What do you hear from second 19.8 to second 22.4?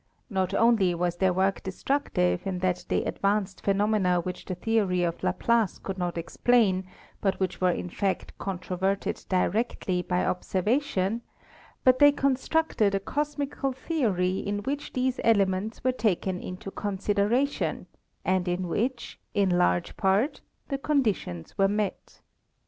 part, the conditions were met.